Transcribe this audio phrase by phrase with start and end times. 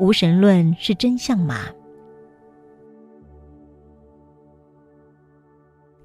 [0.00, 1.60] 无神论是真相吗？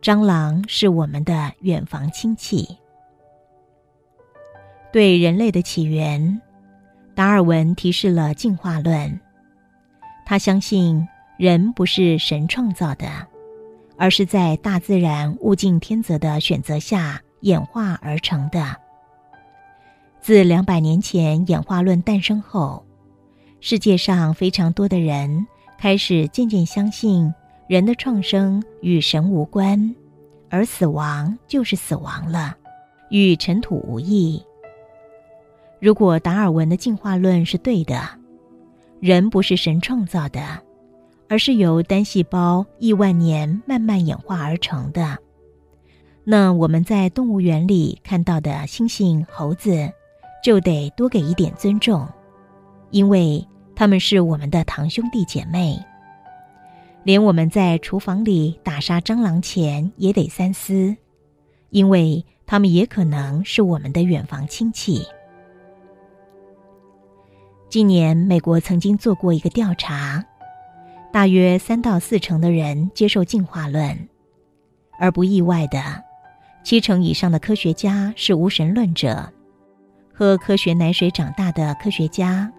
[0.02, 2.78] 蟑螂是我们的远房亲戚。
[4.94, 6.42] 对人类的起源
[7.14, 9.20] 达尔文提示了进化论。
[10.26, 11.06] 他相信
[11.38, 13.06] 人不是神创造的。
[14.00, 18.78] 而是在大自然物竞天择的选择下演化而成的。
[20.22, 22.86] 自两百年前演化论诞生后，
[23.60, 25.46] 世界上非常多的人
[25.78, 27.34] 开始渐渐相信
[27.68, 29.94] 人的创生与神无关，
[30.50, 32.56] 而死亡就是死亡了，
[33.10, 34.42] 与尘土无异。
[35.82, 38.02] 如果达尔文的进化论是对的，
[39.02, 40.62] 人不是神创造的，
[41.30, 45.18] 而是由单细胞亿万年慢慢演化而成的，
[46.24, 49.90] 那我们在动物园里看到的猩猩、猴子，
[50.44, 52.08] 就得多给一点尊重，
[52.90, 55.80] 因为他们是我们的堂兄弟姐妹。
[57.04, 60.96] 连我们在厨房里打杀蟑螂前也得三思，
[61.70, 65.06] 因为他们也可能是我们的远房亲戚。
[67.70, 70.24] 今年，美国曾经做过一个调查，
[71.12, 74.08] 大约三到四成的人接受进化论，
[75.00, 75.82] 而不意外的，
[76.64, 79.32] 七成以上的科学家是无神论者。
[80.14, 82.52] 喝科学奶水长大的科学家，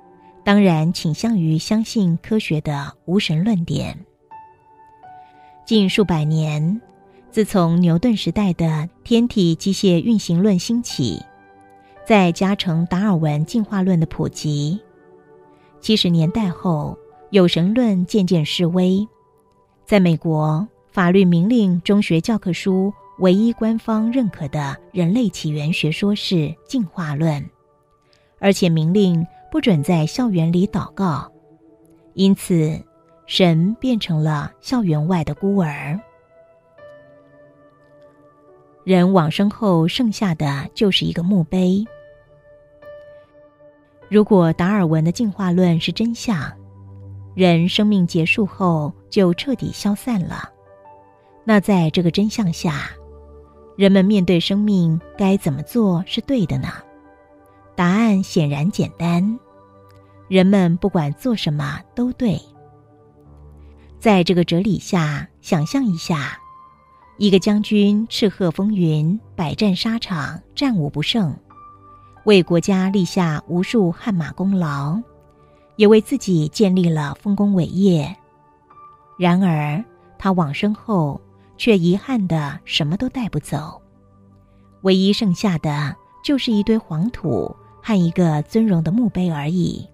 [0.43, 3.97] 当然倾向于相信科学的无神论点。
[5.65, 6.81] 近数百年，
[7.31, 11.22] 自从牛顿时代的天体机械运行论兴起，
[12.05, 14.81] 再加成达尔文进化论的普及。
[15.81, 16.99] 七十年代后，
[17.31, 19.07] 有神论渐渐式微。
[19.87, 27.49] 在美国，法律明令中学教科书唯一官方认可的人类起源学说是进化论，
[28.39, 31.31] 而且明令不准在校园里祷告，
[32.15, 32.81] 因此
[33.27, 35.99] 神变成了校园外的孤儿。
[38.83, 41.85] 人往生后剩下的就是一个墓碑。
[44.09, 46.51] 如果达尔文的进化论是真相，
[47.35, 50.51] 人生命结束后就彻底消散了。
[51.45, 52.91] 那在这个真相下，
[53.77, 56.69] 人们面对生命该怎么做是对的呢？
[57.75, 59.39] 答案显然简单：
[60.29, 62.39] 人们不管做什么都对。
[63.99, 66.39] 在这个哲理下，想象一下，
[67.17, 71.35] 一个将军叱咤风云，百战沙场，战无不胜。
[72.25, 75.01] 为国家立下无数汗马功劳，
[75.81, 78.15] 也为自己建立了丰功伟业。
[79.17, 79.83] 然而，
[80.19, 81.19] 他往生后
[81.57, 83.81] 却遗憾的什么都带不走，
[84.83, 89.89] 唯一剩下的就是一堆黄土和一个尊荣的墓碑而已。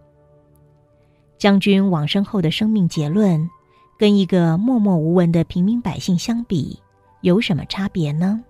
[1.38, 3.48] 将军往生后的生命结论，
[3.96, 6.80] 跟一个默默无闻的平民百姓相比，
[7.20, 8.42] 有什么差别呢？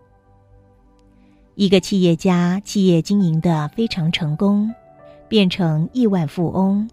[1.55, 4.75] 一个企业家，企业经营的非常成功，
[5.29, 6.89] 变成亿万富翁，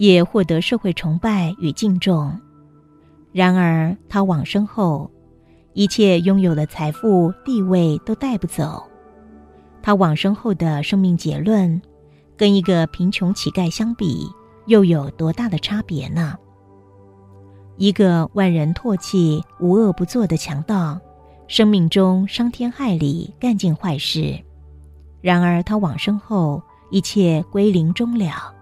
[0.00, 2.34] 也获得社会崇拜与敬重。
[3.32, 5.10] 然而，他往生后，
[5.74, 8.82] 一切拥有的财富、地位都带不走。
[9.82, 11.80] 他往生后的生命结论，
[12.34, 14.26] 跟一个贫穷乞丐相比，
[14.64, 16.34] 又有多大的差别呢？
[17.76, 20.98] 一个万人唾弃、无恶不作的强盗。
[21.46, 24.38] 生命中伤天害理，干尽坏事，
[25.20, 28.54] 然而他往生后，一切归零终了，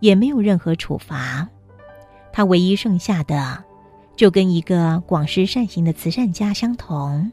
[0.00, 1.48] 也没有任何处罚。
[2.32, 3.64] 他唯一剩下的，
[4.16, 7.30] 就跟一个广施善行的慈善家相同，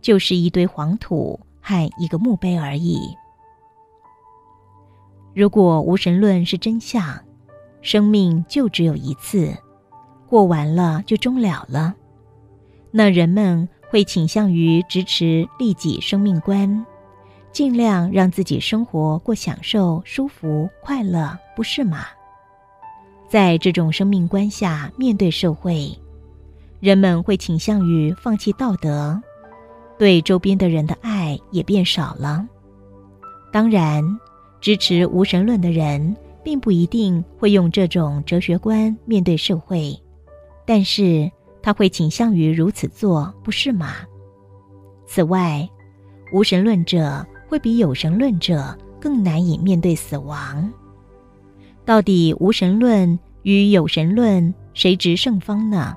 [0.00, 3.00] 就是一堆黄土和一个墓碑而已。
[5.34, 7.20] 如果无神论是真相，
[7.82, 9.56] 生命就只有一次，
[10.26, 11.94] 过完了就终了了，
[12.90, 13.68] 那人们。
[13.90, 16.86] 会倾向于支持利己生命观，
[17.52, 22.06] 尽量让自己生活过享受、舒服、快乐，不是吗？
[23.28, 25.90] 在这种生命观下面对社会，
[26.80, 29.20] 人们会倾向于放弃道德，
[29.98, 32.46] 对周边的人的爱也变少了。
[33.52, 34.04] 当然，
[34.60, 39.94] 支持无神论的人并不一定会用这种哲学观面对社会，
[40.66, 41.30] 但是。
[41.62, 43.96] 他会倾向于如此做，不是吗？
[45.06, 45.68] 此外，
[46.32, 50.72] 无神论者会比有神论者更难以面对死亡。
[51.84, 55.96] 到底无神论与有神论谁执胜方呢？